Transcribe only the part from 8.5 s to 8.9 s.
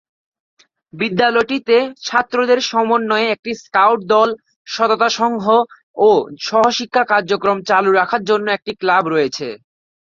একটি